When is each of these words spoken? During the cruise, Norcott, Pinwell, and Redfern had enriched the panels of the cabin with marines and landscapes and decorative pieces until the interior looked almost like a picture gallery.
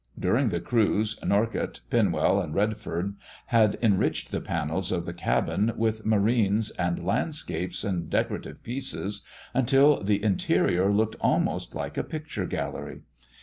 During 0.19 0.49
the 0.49 0.59
cruise, 0.59 1.15
Norcott, 1.23 1.81
Pinwell, 1.91 2.41
and 2.43 2.55
Redfern 2.55 3.17
had 3.45 3.77
enriched 3.83 4.31
the 4.31 4.41
panels 4.41 4.91
of 4.91 5.05
the 5.05 5.13
cabin 5.13 5.73
with 5.77 6.07
marines 6.07 6.71
and 6.71 7.05
landscapes 7.05 7.83
and 7.83 8.09
decorative 8.09 8.63
pieces 8.63 9.21
until 9.53 10.01
the 10.03 10.23
interior 10.23 10.91
looked 10.91 11.17
almost 11.21 11.75
like 11.75 11.99
a 11.99 12.03
picture 12.03 12.47
gallery. 12.47 13.01